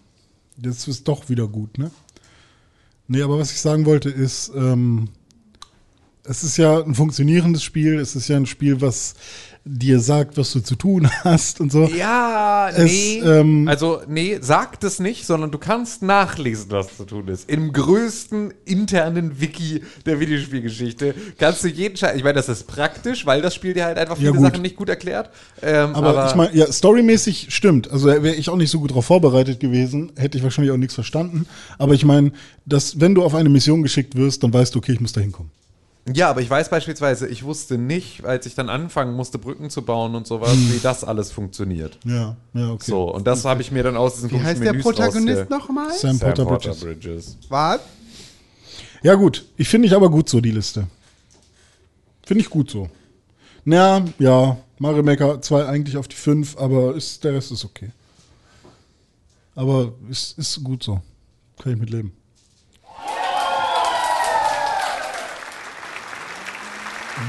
[0.58, 1.92] Jetzt ist doch wieder gut, ne?
[3.08, 5.10] Nee, aber was ich sagen wollte ist, ähm,
[6.24, 9.16] es ist ja ein funktionierendes Spiel, es ist ja ein Spiel, was
[9.66, 11.86] dir sagt, was du zu tun hast und so.
[11.86, 13.20] Ja, Es, nee.
[13.20, 17.50] ähm, also, nee, sagt es nicht, sondern du kannst nachlesen, was zu tun ist.
[17.50, 22.18] Im größten internen Wiki der Videospielgeschichte kannst du jeden Scheiß.
[22.18, 24.42] Ich meine, das ist praktisch, weil das Spiel dir halt einfach Ja, viele gut.
[24.52, 25.30] Sachen nicht gut erklärt.
[25.62, 27.90] Ähm, Aber, ich meine, ja, storymäßig stimmt.
[27.90, 30.94] Also wäre ich auch nicht so gut darauf vorbereitet gewesen, hätte ich wahrscheinlich auch nichts
[30.96, 31.46] verstanden.
[31.78, 32.34] Aber ich meine,
[32.66, 35.22] dass wenn du auf eine Mission geschickt wirst, dann weißt du, okay, ich muss da
[35.22, 35.52] hinkommen.
[36.12, 39.84] Ja, aber ich weiß beispielsweise, ich wusste nicht, als ich dann anfangen musste, Brücken zu
[39.84, 40.74] bauen und sowas, Hm.
[40.74, 41.98] wie das alles funktioniert.
[42.06, 42.84] Ja, ja, okay.
[42.92, 45.50] So, und das habe ich mir dann aus diesen Wie heißt der Menüs Protagonist rausge-
[45.50, 45.92] nochmal?
[45.94, 47.36] Sam, Sam Potter, Porter Bridges.
[47.36, 47.38] Bridges.
[47.50, 47.80] Was?
[49.02, 49.46] Ja, gut.
[49.58, 50.88] Ich finde ich aber gut so, die Liste.
[52.26, 52.90] Finde ich gut so.
[53.66, 57.92] Na, ja, Mario Maker 2 eigentlich auf die 5, aber ist, der Rest ist okay.
[59.56, 61.02] Aber ist, ist gut so.
[61.62, 61.90] Kann ich mit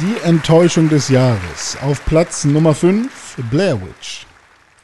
[0.00, 1.76] Die Enttäuschung des Jahres.
[1.82, 4.26] Auf Platz Nummer 5, Blair Witch.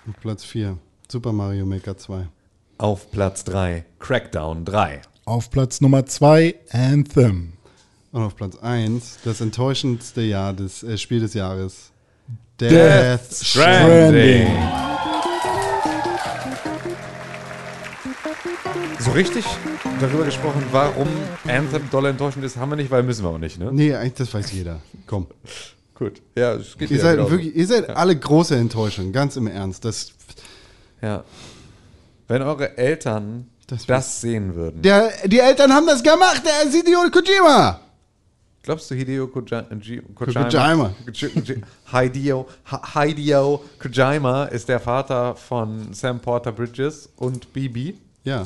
[0.09, 0.79] Auf Platz 4.
[1.11, 2.29] Super Mario Maker 2.
[2.79, 5.03] Auf Platz 3, Crackdown 3.
[5.25, 7.55] Auf Platz Nummer 2, Anthem.
[8.13, 11.91] Und auf Platz 1, das enttäuschendste Jahr des, äh, Spiel des Jahres.
[12.61, 14.49] Death, Death Stranding.
[19.01, 19.45] So richtig
[20.01, 21.09] darüber gesprochen, warum
[21.47, 23.71] Anthem doll enttäuschend ist, haben wir nicht, weil müssen wir auch nicht, ne?
[23.73, 24.81] Nee, eigentlich, das weiß jeder.
[25.07, 25.27] Komm.
[25.95, 26.21] Gut.
[26.35, 29.85] Ja, es geht Ihr ja seid, wirklich, ihr seid alle große Enttäuschung, ganz im Ernst.
[29.85, 30.13] Das,
[31.03, 31.25] Ja.
[32.29, 36.75] Wenn eure Eltern Das das, sehen würden, der, die Eltern haben das gemacht, der ist
[36.75, 37.81] Hideo Kojima.
[38.63, 39.65] glaubst du, Hideo Koja-
[40.15, 40.45] Kojima.
[40.49, 42.47] Kojima, Koji- Hideo,
[42.95, 47.99] Hideo Kojima ist der Vater von Sam Porter Bridges und Bibi.
[48.25, 48.45] Ja.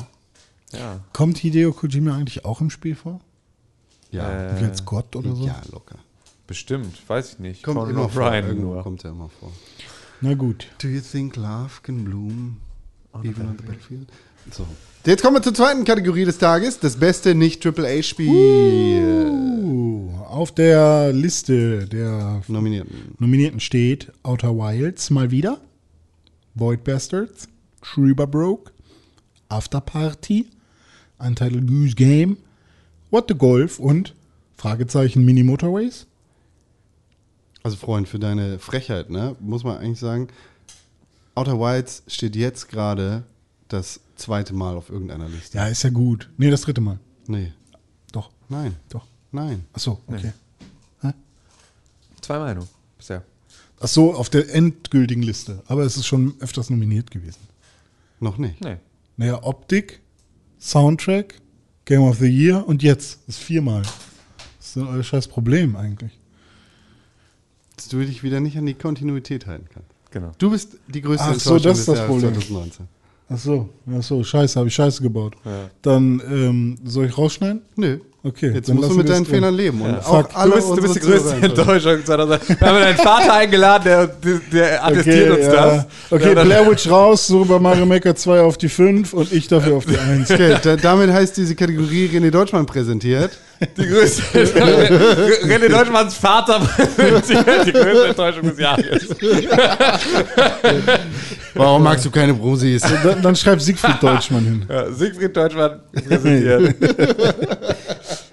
[0.77, 0.99] Ja.
[1.13, 3.21] Kommt Hideo Kojima eigentlich auch im Spiel vor?
[4.11, 4.59] Ja.
[4.59, 5.45] Wie als Gott oder so?
[5.45, 5.97] ja, locker.
[6.47, 7.63] Bestimmt, weiß ich nicht.
[7.63, 8.33] Kommt Conan immer vor.
[8.33, 8.83] Irgendwo nur.
[8.83, 9.51] kommt er immer vor.
[10.21, 10.67] Na gut.
[10.81, 12.57] Do you think love can bloom
[13.23, 14.07] even on the battlefield?
[14.51, 14.65] So.
[15.05, 16.79] Jetzt kommen wir zur zweiten Kategorie des Tages.
[16.79, 18.29] Das beste Nicht-AAA-Spiel.
[18.29, 23.15] Uh, auf der Liste der Nominierten.
[23.19, 25.59] Nominierten steht Outer Wilds mal wieder,
[26.53, 27.47] Void Bastards,
[27.81, 28.71] Schreiber Broke,
[29.49, 30.47] After Party,
[31.25, 32.37] Untitled Goose Game,
[33.11, 34.13] What the Golf und
[34.57, 36.05] Fragezeichen Mini Motorways.
[37.63, 40.27] Also Freund, für deine Frechheit, ne, muss man eigentlich sagen,
[41.33, 43.23] Outer Wilds steht jetzt gerade
[43.67, 45.57] das zweite Mal auf irgendeiner Liste.
[45.57, 46.29] Ja, ist ja gut.
[46.37, 46.99] Nee, das dritte Mal.
[47.27, 47.51] Nee,
[48.11, 49.05] Doch, nein, doch.
[49.31, 49.65] nein.
[49.73, 50.31] Ach so, okay.
[52.21, 53.23] Zwei Meinungen bisher.
[53.79, 55.61] Ach so, auf der endgültigen Liste.
[55.67, 57.41] Aber es ist schon öfters nominiert gewesen.
[58.19, 58.61] Noch nicht.
[58.61, 58.77] Nee.
[59.17, 60.01] Naja, Optik,
[60.65, 61.35] Soundtrack,
[61.85, 63.19] Game of the Year und jetzt.
[63.27, 63.83] Das ist viermal.
[64.57, 66.11] Das ist ein scheiß Problem eigentlich.
[67.75, 69.89] Dass du dich wieder nicht an die Kontinuität halten kannst.
[70.09, 70.31] Genau.
[70.39, 72.33] Du bist die größte Ach so, Enttäuschung das ist des das Problem.
[72.33, 72.87] 2019.
[73.29, 75.35] Ach so, ach so, scheiße, habe ich scheiße gebaut.
[75.45, 75.69] Ja.
[75.83, 77.61] Dann ähm, soll ich rausschneiden?
[77.75, 77.99] Nö.
[78.27, 79.35] Okay, Jetzt musst du mit deinen drin.
[79.35, 79.81] Fehlern leben.
[79.81, 79.99] Und Ja.
[79.99, 80.29] auch Fuck.
[80.33, 81.35] alle Du bist, du bist die größte.
[81.43, 82.49] Enttäuschung 2000.
[82.59, 84.07] Wir haben deinen Vater eingeladen, der,
[84.51, 85.51] der, attestiert uns ja.
[85.51, 85.85] das.
[86.09, 89.75] Okay, Ja, Blair Witch raus, Super Mario Maker 2 auf die 5 und ich dafür
[89.75, 90.31] auf die 1.
[90.31, 93.29] Okay, da, damit heißt diese Kategorie René Deutschmann präsentiert.
[93.77, 94.21] Die größte.
[95.45, 96.59] René Deutschmanns Vater
[96.95, 98.85] präsentiert die größte Enttäuschung des Jahres.
[101.53, 102.81] Warum magst du keine Brosis?
[102.81, 104.65] Dann, dann schreibt Siegfried Deutschmann hin.
[104.97, 106.75] Siegfried Deutschmann präsentiert.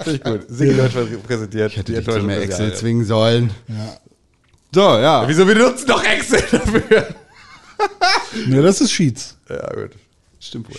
[0.01, 0.41] Finde ich gut.
[0.49, 2.81] Siegfried Deutschmann präsentiert Ich hätte die dich zu mehr Excel Jahres.
[2.81, 3.51] zwingen sollen.
[3.69, 3.97] Ja.
[4.75, 5.29] So, ja.
[5.29, 7.07] Wieso wir nutzen doch Excel dafür?
[8.49, 9.37] ja, das ist Sheets.
[9.49, 9.91] Ja, gut.
[10.41, 10.77] Stimmt wohl.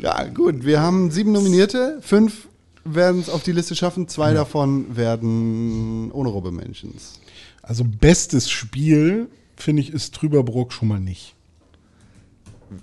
[0.00, 0.64] Ja, gut.
[0.64, 1.98] Wir haben sieben Nominierte.
[2.00, 2.48] Fünf
[2.84, 4.08] werden es auf die Liste schaffen.
[4.08, 7.20] Zwei davon werden Honorable Mentions.
[7.62, 11.34] Also bestes Spiel, finde ich, ist Trüberbrook schon mal nicht.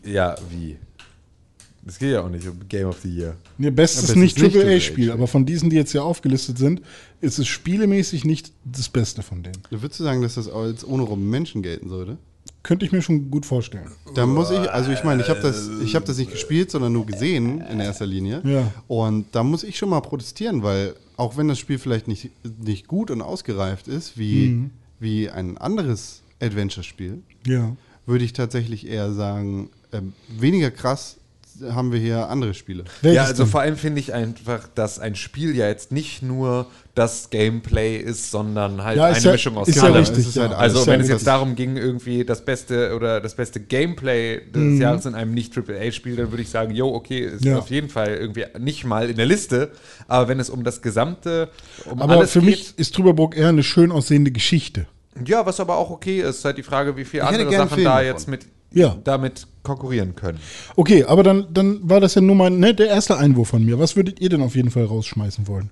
[0.06, 0.78] Ja, wie?
[1.90, 3.36] Das geht ja auch nicht um Game of the Year.
[3.58, 5.10] Nee, bestes bestes nicht AAA-Spiel.
[5.12, 6.84] aber von diesen, die jetzt hier aufgelistet sind,
[7.20, 9.58] ist es spielemäßig nicht das Beste von denen.
[9.72, 12.20] Würdest du sagen, dass das als Honorable Mention gelten sollte?
[12.62, 13.90] Könnte ich mir schon gut vorstellen.
[14.14, 16.94] Da muss ich, also ich meine, ich habe das, ich hab das nicht gespielt, sondern
[16.94, 18.44] nur gesehen in erster Linie.
[18.46, 18.72] Ja.
[18.88, 22.30] Und da muss ich schon mal protestieren, weil auch wenn das Spiel vielleicht nicht,
[22.64, 27.76] nicht gut und ausgereift ist, wie, wie ein anderes Adventure-Spiel, Ja.
[28.06, 31.16] würde ich tatsächlich eher sagen, ähm, weniger krass
[31.72, 32.84] haben wir hier andere Spiele.
[33.02, 33.52] Welches ja, also denn?
[33.52, 38.30] vor allem finde ich einfach, dass ein Spiel ja jetzt nicht nur das Gameplay ist,
[38.32, 39.96] sondern halt Ja, eine ja- Mischung aus ist ja allem.
[39.96, 41.18] richtig, Es ist halt Also Ist ja wenn es richtig.
[41.20, 45.56] jetzt darum ging, irgendwie das beste oder das beste Gameplay des Jahres in einem nicht
[45.58, 47.60] AAA-Spiel, dann würde ich sagen, jo, okay, ist Ja.
[47.60, 49.72] auf jeden Fall irgendwie nicht mal in der Liste.
[50.08, 51.50] Aber wenn es um das gesamte,
[51.90, 54.86] um Aber alles für geht, mich ist Trüberbrook eher eine schön aussehende Geschichte.
[55.26, 57.84] ja, was aber auch okay ist, ist halt die Frage, wie viele andere Sachen Film
[57.86, 58.98] da jetzt mit Ja.
[59.04, 60.40] damit konkurrieren können.
[60.76, 63.80] Okay, aber dann, dann war das ja nur mal ne, der erste Einwurf von mir.
[63.80, 65.72] Was würdet ihr denn auf jeden Fall rausschmeißen wollen?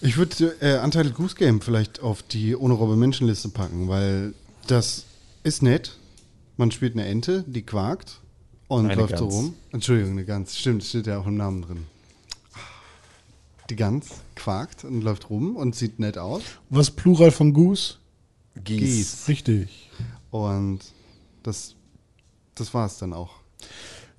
[0.00, 4.32] Ich würde äh, Untitled Goose Game vielleicht auf die Honorable Mention Liste packen, weil
[4.66, 5.04] das
[5.42, 5.98] ist nett.
[6.56, 8.20] Man spielt eine Ente, die quakt
[8.68, 9.34] und Eine läuft so Gans.
[9.34, 9.54] rum.
[9.72, 10.56] Entschuldigung, eine Gans.
[10.56, 11.86] Stimmt, steht ja auch im Namen drin.
[13.68, 16.42] Die Gans quakt und läuft rum und sieht nett aus.
[16.70, 17.94] Was Plural von Goose?
[18.64, 19.28] Gieß.
[19.28, 19.90] Richtig.
[20.30, 20.80] Und
[21.42, 21.74] das,
[22.54, 23.30] das war es dann auch.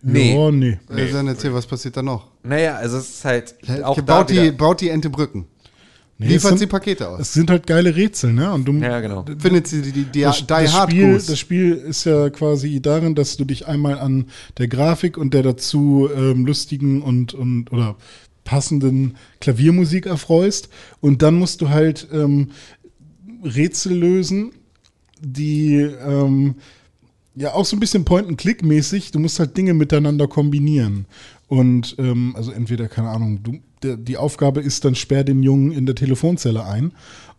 [0.02, 0.34] Nee.
[0.36, 0.80] Ja, nee.
[0.90, 2.28] Äh, dann erzähl, was passiert da noch?
[2.44, 5.46] Naja, also es ist halt auch da baut, die, baut die Ente Brücken.
[6.18, 7.20] Nee, Liefert sind- sie Pakete aus.
[7.20, 8.54] Es sind halt geile Rätsel, ne?
[8.54, 9.26] Und du, Ja, genau.
[9.40, 12.80] Findet sie die, die, die, das, die das, Hard Spiel, das Spiel ist ja quasi
[12.80, 14.28] darin, dass du dich einmal an
[14.60, 17.96] der Grafik und der dazu ähm, lustigen und, und oder
[18.44, 20.70] passenden Klaviermusik erfreust.
[21.00, 22.52] Und dann musst du halt ähm,
[23.44, 24.52] Rätsel lösen,
[25.20, 26.56] die ähm,
[27.36, 29.12] ja auch so ein bisschen Point-and-Click-mäßig.
[29.12, 31.06] Du musst halt Dinge miteinander kombinieren.
[31.48, 35.72] Und ähm, also entweder, keine Ahnung, du, der, die Aufgabe ist dann, sperr den Jungen
[35.72, 36.94] in der Telefonzelle ein.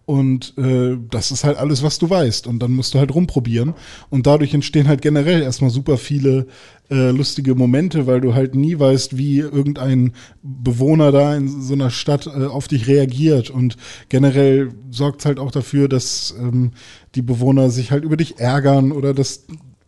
[0.05, 2.47] Und äh, das ist halt alles, was du weißt.
[2.47, 3.75] Und dann musst du halt rumprobieren.
[4.11, 6.47] Und dadurch entstehen halt generell erstmal super viele
[6.91, 11.91] äh, lustige Momente, weil du halt nie weißt, wie irgendein Bewohner da in so einer
[11.91, 13.49] Stadt äh, auf dich reagiert.
[13.49, 13.77] Und
[14.09, 16.73] generell sorgt es halt auch dafür, dass ähm,
[17.15, 19.47] die Bewohner sich halt über dich ärgern oder dass,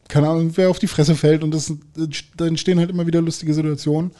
[0.09, 1.43] keine Ahnung, wer auf die Fresse fällt.
[1.43, 1.73] Und das,
[2.37, 4.11] da entstehen halt immer wieder lustige Situationen.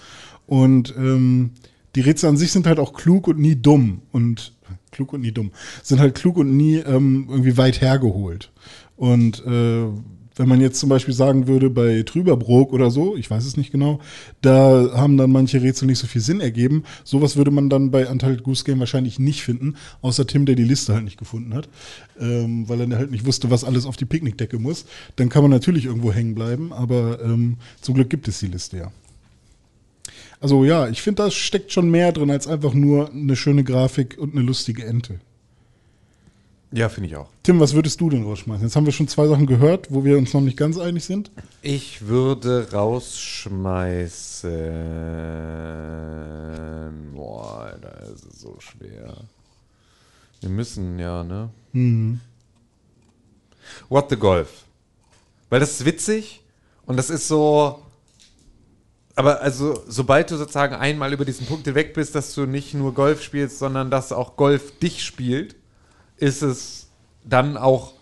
[0.47, 1.51] Und ähm,
[1.95, 4.03] die Rätsel an sich sind halt auch klug und nie dumm.
[4.13, 4.53] Und
[4.91, 5.51] klug und nie dumm.
[5.83, 8.51] Sind halt klug und nie ähm, irgendwie weit hergeholt.
[8.97, 9.87] Und äh,
[10.37, 13.71] wenn man jetzt zum Beispiel sagen würde, bei Trüberbrook oder so, ich weiß es nicht
[13.71, 14.01] genau,
[14.41, 16.85] da haben dann manche Rätsel nicht so viel Sinn ergeben.
[17.05, 20.65] Sowas würde man dann bei Untitled Goose Game wahrscheinlich nicht finden, außer Tim, der die
[20.65, 21.69] Liste halt nicht gefunden hat,
[22.19, 24.87] ähm, weil er halt nicht wusste, was alles auf die Picknickdecke muss.
[25.17, 28.77] Dann kann man natürlich irgendwo hängen bleiben, aber ähm, zum Glück gibt es die Liste
[28.79, 28.93] ja.
[30.41, 34.19] Also ja, ich finde, da steckt schon mehr drin als einfach nur eine schöne Grafik
[34.19, 35.21] und eine lustige Ente.
[36.77, 37.29] Ja, finde ich auch.
[37.45, 38.67] Tim, was würdest du denn rausschmeißen?
[38.67, 41.31] Jetzt haben wir schon zwei Sachen gehört, wo wir uns noch nicht ganz einig sind.
[41.63, 44.51] Ich würde rausschmeißen.
[47.15, 49.15] Boah, Alter, es ist so schwer.
[50.41, 51.51] Wir müssen ja, ne?
[51.75, 52.21] Mhm.
[53.89, 54.65] What the Golf.
[55.51, 56.43] Weil das ist witzig
[56.87, 57.83] und das ist so.
[59.15, 62.95] Aber also, sobald du sozusagen einmal über diesen Punkt hinweg bist, dass du nicht nur
[62.95, 65.55] Golf spielst, sondern dass auch Golf dich spielt,
[66.17, 66.89] ist es
[67.25, 67.93] dann auch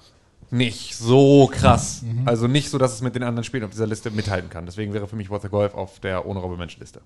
[0.51, 2.05] nicht so krass.
[2.27, 4.67] Also nicht so, dass es mit den anderen Spielen auf dieser Liste mithalten kann.
[4.67, 7.01] Deswegen wäre für mich What the Golf auf der ohne Robbe Mensch-Liste.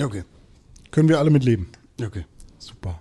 [0.00, 0.22] Okay.
[0.92, 1.68] Können wir alle mit leben.
[2.00, 2.24] Okay.
[2.58, 3.00] Super.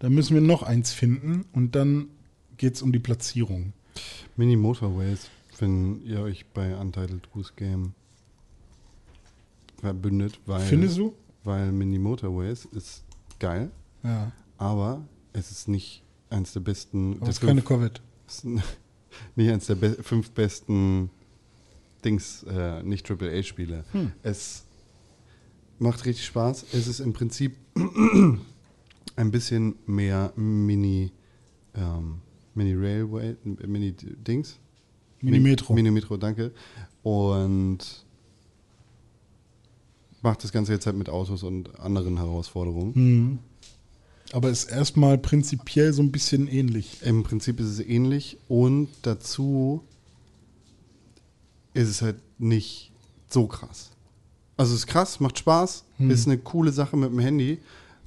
[0.00, 2.08] Dann müssen wir noch eins finden und dann
[2.58, 3.72] geht es um die Platzierung.
[4.36, 7.94] Mini Motorways, wenn ihr euch bei Untitled Goose Game
[9.80, 10.60] verbündet, weil.
[10.60, 11.14] Findest du?
[11.44, 13.02] Weil Mini Motorways ist
[13.38, 13.70] geil,
[14.02, 14.30] Ja.
[14.58, 15.00] aber
[15.38, 17.12] es ist nicht eins der besten.
[17.14, 18.00] Aber der es ist keine Corvette.
[18.26, 18.44] ist
[19.36, 21.10] nicht eins der be fünf besten
[22.04, 23.84] Dings, äh, nicht AAA-Spiele.
[23.92, 24.12] Hm.
[24.22, 24.64] Es
[25.78, 26.66] macht richtig Spaß.
[26.72, 27.56] Es ist im Prinzip
[29.16, 31.12] ein bisschen mehr Mini,
[31.74, 32.20] ähm,
[32.54, 34.58] Mini Railway, Mini Dings.
[35.20, 35.74] Mini Metro.
[35.74, 36.52] Mini Metro, danke.
[37.02, 38.04] Und
[40.22, 42.92] macht das Ganze jetzt halt mit Autos und anderen Herausforderungen.
[42.94, 43.38] Mhm.
[44.32, 46.98] Aber ist erstmal prinzipiell so ein bisschen ähnlich.
[47.02, 49.82] Im Prinzip ist es ähnlich und dazu
[51.72, 52.92] ist es halt nicht
[53.28, 53.90] so krass.
[54.56, 57.58] Also es ist krass, macht Spaß, ist eine coole Sache mit dem Handy,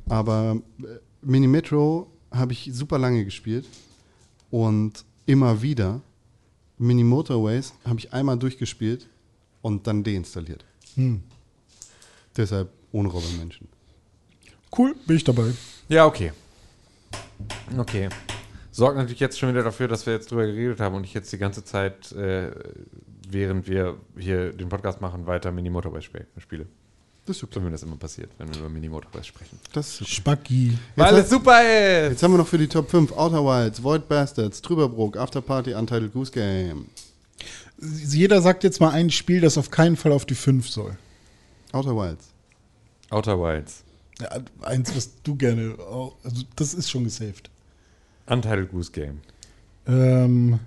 [0.09, 0.85] aber äh,
[1.21, 3.65] Mini Metro habe ich super lange gespielt
[4.49, 6.01] und immer wieder.
[6.77, 9.07] Mini Motorways habe ich einmal durchgespielt
[9.61, 10.65] und dann deinstalliert.
[10.95, 11.21] Hm.
[12.35, 13.67] Deshalb ohne Robbenmenschen.
[14.77, 15.51] Cool, bin ich dabei.
[15.89, 16.31] Ja, okay.
[17.77, 18.09] Okay.
[18.71, 21.31] Sorgt natürlich jetzt schon wieder dafür, dass wir jetzt drüber geredet haben und ich jetzt
[21.33, 22.51] die ganze Zeit, äh,
[23.27, 25.69] während wir hier den Podcast machen, weiter Mini
[26.39, 26.67] spiele.
[27.25, 27.59] Das ist okay.
[27.59, 28.89] So wie das immer passiert, wenn wir über Mini
[29.21, 29.59] sprechen.
[29.73, 30.09] Das ist.
[30.09, 30.77] Spacki.
[30.95, 32.11] Weil es super ist!
[32.11, 36.13] Jetzt haben wir noch für die Top 5 Outer Wilds, Void Bastards, Trüberbrook, Afterparty, Untitled
[36.13, 36.87] Goose Game.
[37.79, 40.97] Jeder sagt jetzt mal ein Spiel, das auf keinen Fall auf die 5 soll.
[41.73, 42.29] Outer Wilds.
[43.09, 43.83] Outer Wilds.
[44.21, 44.29] Ja,
[44.61, 45.75] eins, was du gerne.
[45.79, 47.49] auch- Also, das ist schon gesaved.
[48.27, 49.19] Untitled Goose Game.
[49.87, 50.59] Ähm,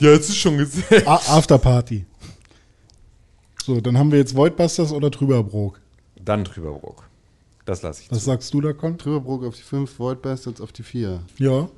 [0.00, 1.06] Ja, es ist schon gesehen.
[1.06, 2.04] A- Afterparty.
[3.64, 5.80] So, dann haben wir jetzt Voidbusters oder Trüberbrook.
[6.16, 7.08] Dann Trüberbrook.
[7.64, 8.24] Das lasse ich Was zu.
[8.24, 8.98] sagst du da, Con?
[8.98, 11.22] Trüberbrook auf die 5, Void Bastards auf die 4.
[11.38, 11.68] Ja.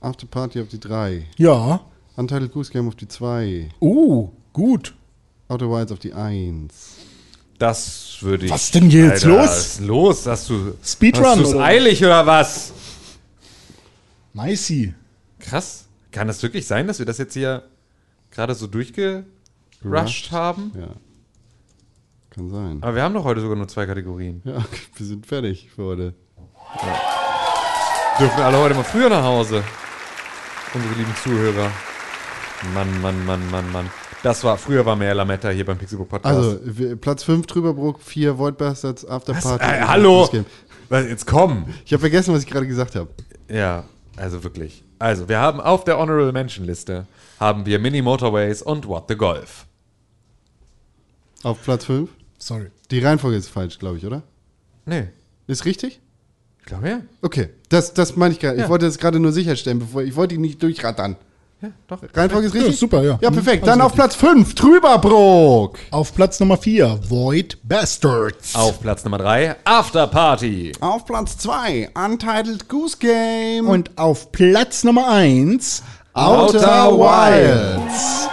[0.00, 1.26] Afterparty auf die 3.
[1.36, 1.80] Ja.
[2.14, 3.70] Untitled Goose Game auf die 2.
[3.80, 4.94] Uh, gut.
[5.48, 6.74] Outer Wilds auf die 1.
[7.58, 8.50] Das würde ich.
[8.52, 9.46] Was denn hier jetzt Alter, los?
[9.48, 10.26] Was ist los?
[10.26, 10.74] Hast du.
[10.84, 11.64] Speedrun Hast du's oder?
[11.64, 12.72] eilig oder was?
[14.34, 14.94] Nicey.
[15.38, 15.86] Krass.
[16.10, 17.62] Kann das wirklich sein, dass wir das jetzt hier
[18.30, 19.24] gerade so durchgerusht
[19.82, 20.32] Gerusht.
[20.32, 20.72] haben?
[20.78, 20.88] Ja.
[22.30, 22.78] Kann sein.
[22.82, 24.42] Aber wir haben doch heute sogar nur zwei Kategorien.
[24.44, 26.14] Ja, okay, wir sind fertig für heute.
[28.18, 29.62] Dürfen wir alle heute mal früher nach Hause?
[30.74, 31.70] Unsere lieben Zuhörer.
[32.74, 33.90] Mann, Mann, Mann, Mann, Mann.
[34.22, 36.34] Das war, früher war mehr Lametta hier beim Pixelbook Podcast.
[36.36, 39.04] Also, wir- Platz 5 Trüberbrook, 4 Void Bastards?
[39.06, 39.64] Afterparty.
[39.64, 40.28] Äh, hallo!
[40.90, 41.66] Jetzt komm!
[41.84, 43.08] Ich habe vergessen, was ich gerade gesagt habe.
[43.48, 43.84] Ja,
[44.16, 44.82] also wirklich.
[44.98, 47.06] Also, wir haben auf der Honorable Mention Liste
[47.38, 49.66] haben wir Mini Motorways und What the Golf.
[51.42, 52.08] Auf Platz 5.
[52.38, 52.68] Sorry.
[52.90, 54.22] Die Reihenfolge ist falsch, glaube ich, oder?
[54.86, 55.08] Nee,
[55.46, 56.00] Ist richtig?
[56.60, 57.00] ich glaube ja.
[57.22, 58.58] Okay, das, das meine ich gerade.
[58.58, 58.64] Ja.
[58.64, 61.16] Ich wollte das gerade nur sicherstellen, bevor ich wollte ihn nicht durchrattern.
[61.62, 61.98] Ja, doch.
[62.14, 62.78] Reihenfolge ist Ja, richtig?
[62.78, 63.18] super, ja.
[63.20, 63.62] Ja, Mhm, perfekt.
[63.62, 63.96] alles Dann auf richtig.
[63.96, 65.78] Platz 5, Trüberbrook.
[65.90, 68.54] Auf Platz Nummer 4, Void Bastards.
[68.54, 70.72] Auf Platz Nummer 3, After Party.
[70.80, 73.66] Auf Platz 2, Untitled Goose Game.
[73.68, 78.28] Und auf Platz Nummer 1, Outer Wilds.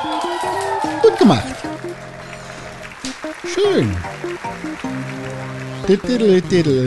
[1.02, 1.44] Gut gemacht.
[3.46, 3.96] Schön.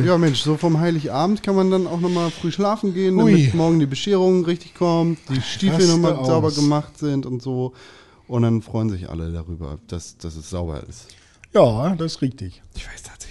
[0.07, 3.51] Ja, Mensch, so vom Heiligabend kann man dann auch nochmal früh schlafen gehen, damit Ui.
[3.53, 7.75] morgen die Bescherung richtig kommt, die Stiefel nochmal sauber gemacht sind und so.
[8.27, 11.09] Und dann freuen sich alle darüber, dass, dass es sauber ist.
[11.53, 12.63] Ja, das ist richtig.
[12.75, 13.26] Ich weiß tatsächlich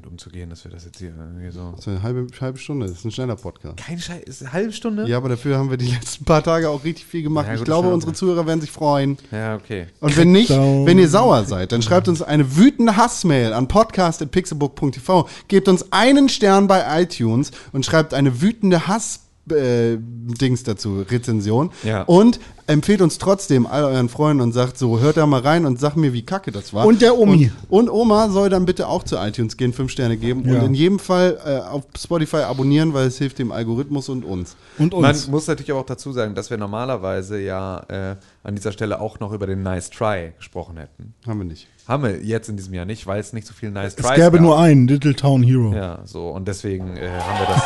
[0.00, 1.72] damit umzugehen, dass wir das jetzt hier irgendwie so.
[1.72, 3.76] Das ist eine halbe, halbe Stunde, das ist ein schneller Podcast.
[3.76, 5.06] Kein Scheiß, ist eine halbe Stunde?
[5.06, 7.46] Ja, aber dafür haben wir die letzten paar Tage auch richtig viel gemacht.
[7.46, 8.10] Ja, ich glaube, unsere.
[8.10, 9.18] Zuhörer werden sich freuen.
[9.30, 9.86] Ja, okay.
[10.00, 15.28] Und wenn nicht, wenn ihr sauer seid, dann schreibt uns eine wütende Hassmail an podcast.pixelbook.tv.
[15.46, 19.20] Gebt uns einen Stern bei iTunes und schreibt eine wütende Hass.
[19.50, 19.98] Äh,
[20.40, 21.70] Dings dazu, Rezension.
[21.82, 22.02] Ja.
[22.02, 25.80] Und empfehlt uns trotzdem all euren Freunden und sagt so, hört da mal rein und
[25.80, 26.86] sag mir, wie kacke das war.
[26.86, 27.50] Und der Omi.
[27.68, 30.60] Und, und Oma soll dann bitte auch zu iTunes gehen, fünf Sterne geben Ja.
[30.60, 34.54] und in jedem Fall äh, auf Spotify abonnieren, weil es hilft dem Algorithmus und uns.
[34.78, 35.26] Und Man uns.
[35.26, 39.18] muss natürlich aber auch dazu sagen, dass wir normalerweise ja äh, an dieser Stelle auch
[39.18, 41.14] noch über den Nice Try gesprochen hätten.
[41.26, 41.66] Haben wir nicht.
[41.90, 44.14] Haben wir jetzt in diesem Jahr nicht, weil es nicht so viel Nice es Tries
[44.14, 44.40] gäbe gab.
[44.42, 45.74] nur einen, Little Town Hero.
[45.74, 46.28] Ja, so.
[46.30, 47.62] Und deswegen äh, haben wir das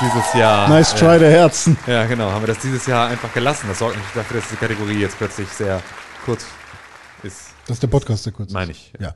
[0.00, 0.68] dieses Jahr.
[0.68, 1.78] Nice äh, try der Herzen.
[1.86, 2.28] Ja, genau.
[2.28, 3.66] Haben wir das dieses Jahr einfach gelassen.
[3.68, 5.80] Das sorgt natürlich dafür, dass diese Kategorie jetzt plötzlich sehr
[6.24, 6.44] kurz
[7.22, 7.50] ist.
[7.68, 8.54] Das ist der Podcast, der kurz ist.
[8.54, 8.92] Meine ich.
[8.98, 9.14] Ja.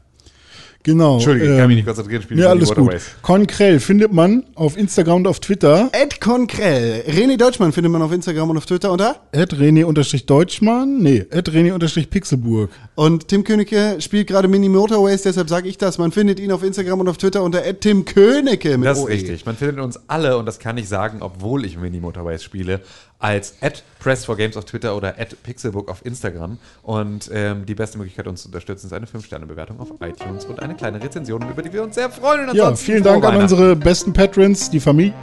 [0.84, 1.14] Genau.
[1.14, 2.22] Entschuldige, ich ähm, kann mich nicht konzentrieren.
[2.22, 2.92] Spiele Ja, alles gut.
[3.22, 5.90] Konkrell findet man auf Instagram und auf Twitter.
[5.92, 7.04] Ed Konkrell.
[7.08, 9.16] René Deutschmann findet man auf Instagram und auf Twitter unter.
[9.32, 10.98] Ed René-Deutschmann.
[10.98, 12.70] Nee, Ed René-Pixelburg.
[12.94, 15.98] Und Tim Königke spielt gerade Mini Motorways, deshalb sage ich das.
[15.98, 19.04] Man findet ihn auf Instagram und auf Twitter unter Ed Tim Königke mit Das ist
[19.04, 19.08] OE.
[19.08, 19.46] richtig.
[19.46, 22.80] Man findet uns alle, und das kann ich sagen, obwohl ich Mini Motorways spiele,
[23.22, 26.58] als at Press4Games auf Twitter oder at Pixelbook auf Instagram.
[26.82, 30.74] Und ähm, die beste Möglichkeit, uns zu unterstützen, ist eine 5-Sterne-Bewertung auf iTunes und eine
[30.74, 32.50] kleine Rezension, über die wir uns sehr freuen.
[32.50, 35.14] Und Ja, vielen Dank an unsere besten Patrons, die Familie.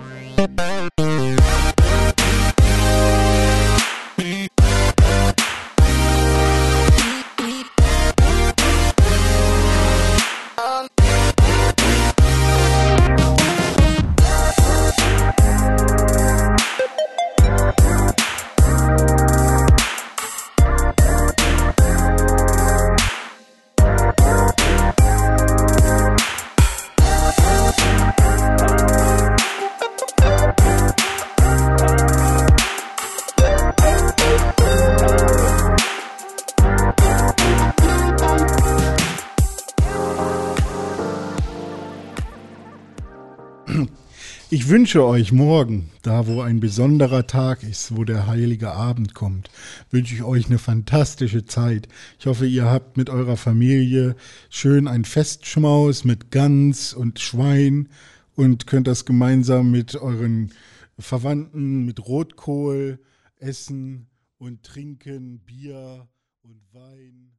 [44.69, 49.49] Ich wünsche euch morgen, da wo ein besonderer Tag ist, wo der heilige Abend kommt,
[49.89, 51.88] wünsche ich euch eine fantastische Zeit.
[52.19, 54.15] Ich hoffe, ihr habt mit eurer Familie
[54.51, 57.89] schön ein Festschmaus mit Gans und Schwein
[58.36, 60.53] und könnt das gemeinsam mit euren
[60.99, 62.99] Verwandten mit Rotkohl
[63.38, 64.05] essen
[64.38, 66.08] und trinken, Bier
[66.43, 67.38] und Wein.